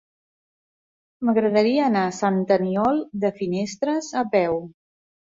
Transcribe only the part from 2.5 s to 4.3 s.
Aniol de Finestres a